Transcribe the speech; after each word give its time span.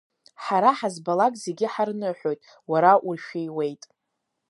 Ҳара 0.43 0.71
ҳазбалак 0.77 1.33
зегьы 1.43 1.67
ҳарныҳәоит, 1.73 2.39
уара 2.71 2.91
уршәиуеит. 3.07 3.83